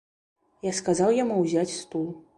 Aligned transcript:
Я 0.69 0.73
сказаў 0.79 1.13
яму 1.23 1.39
ўзяць 1.45 1.77
стул. 1.81 2.13